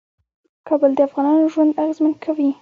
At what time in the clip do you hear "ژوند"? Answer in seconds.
1.53-1.77